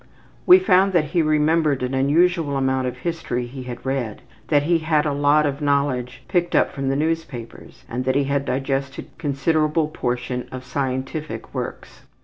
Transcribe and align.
We 0.47 0.57
found 0.57 0.93
that 0.93 1.11
he 1.13 1.21
remembered 1.21 1.83
an 1.83 1.93
unusual 1.93 2.57
amount 2.57 2.87
of 2.87 2.97
history 2.97 3.45
he 3.45 3.61
had 3.61 3.85
read, 3.85 4.23
that 4.47 4.63
he 4.63 4.79
had 4.79 5.05
a 5.05 5.13
lot 5.13 5.45
of 5.45 5.61
knowledge 5.61 6.23
picked 6.27 6.55
up 6.55 6.71
from 6.71 6.89
the 6.89 6.95
newspapers, 6.95 7.85
and 7.87 8.03
that 8.05 8.15
he 8.15 8.23
had 8.23 8.43
digested 8.43 9.15
considerable 9.19 9.89
portions 9.89 10.49
of 10.51 10.65
scientific 10.65 11.53
works. 11.53 12.01